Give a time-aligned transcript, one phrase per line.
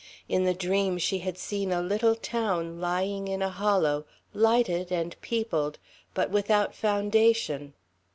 [0.27, 5.15] In the dream she had seen a little town lying in a hollow, lighted and
[5.21, 5.77] peopled,
[6.15, 7.75] but without foundation.